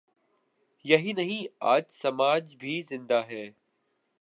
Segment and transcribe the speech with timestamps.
[0.85, 3.49] یہی نہیں، آج سماج بھی زندہ ہے۔